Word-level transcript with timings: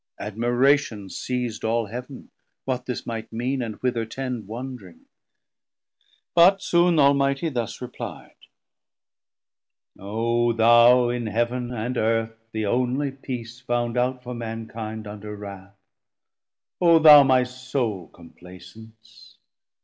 Admiration 0.17 1.09
seis'd 1.09 1.63
All 1.63 1.85
Heav'n, 1.85 2.31
what 2.65 2.87
this 2.87 3.05
might 3.05 3.31
mean, 3.31 3.61
& 3.73 3.81
whither 3.81 4.03
tend 4.03 4.47
Wondring; 4.47 5.01
but 6.33 6.59
soon 6.63 6.95
th' 6.97 7.01
Almighty 7.01 7.49
thus 7.49 7.83
reply'd: 7.83 8.33
O 9.99 10.53
thou 10.53 11.09
in 11.09 11.27
Heav'n 11.27 11.71
and 11.71 11.97
Earth 11.97 12.35
the 12.51 12.65
only 12.65 13.11
peace 13.11 13.59
Found 13.59 13.95
out 13.95 14.23
for 14.23 14.33
mankind 14.33 15.05
under 15.05 15.35
wrauth, 15.37 15.75
O 16.81 16.97
thou 16.97 17.21
My 17.21 17.43
sole 17.43 18.07
complacence! 18.07 19.37